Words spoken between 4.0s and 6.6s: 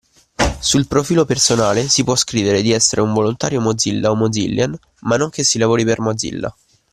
o Mozillian ma non che si lavori per Mozilla.